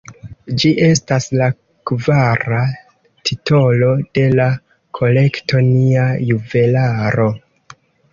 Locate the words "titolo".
3.29-3.89